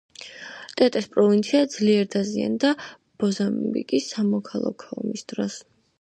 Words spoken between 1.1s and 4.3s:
პროვინცია ძლიერ დაზიანდა მოზამბიკის